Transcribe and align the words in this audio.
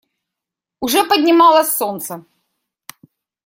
Уже 0.79 1.03
поднималось 1.03 1.73
солнце. 1.75 2.25